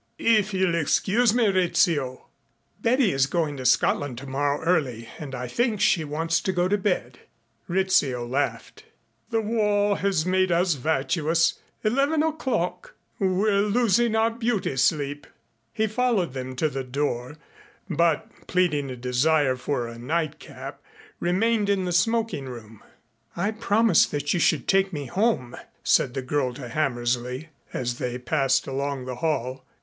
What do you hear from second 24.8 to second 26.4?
me home," said the